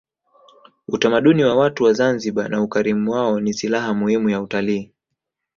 [0.87, 4.93] utamaduni wa watu wa zanzibar na ukarimu wao ni silaha muhimu ya utalii